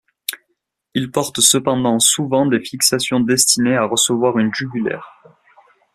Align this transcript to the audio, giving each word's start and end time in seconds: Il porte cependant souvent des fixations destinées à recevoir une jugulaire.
Il 0.95 1.11
porte 1.11 1.41
cependant 1.41 1.99
souvent 1.99 2.47
des 2.47 2.59
fixations 2.59 3.19
destinées 3.19 3.75
à 3.77 3.85
recevoir 3.85 4.39
une 4.39 4.51
jugulaire. 4.51 5.21